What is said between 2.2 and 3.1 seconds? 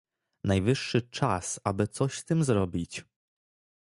tym zrobić